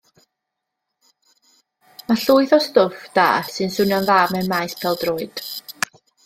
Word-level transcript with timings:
Mae 2.07 2.23
llwyth 2.23 2.55
o 2.57 2.59
stwff 2.69 3.03
da 3.19 3.27
sy'n 3.51 3.75
swnio'n 3.77 4.09
dda 4.09 4.17
mewn 4.33 4.51
maes 4.55 4.77
pêl-droed. 4.81 5.45